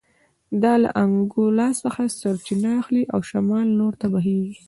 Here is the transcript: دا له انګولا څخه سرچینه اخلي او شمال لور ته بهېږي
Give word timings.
دا 0.63 0.73
له 0.83 0.89
انګولا 1.03 1.69
څخه 1.83 2.01
سرچینه 2.19 2.69
اخلي 2.81 3.03
او 3.13 3.19
شمال 3.29 3.67
لور 3.77 3.93
ته 4.01 4.07
بهېږي 4.13 4.55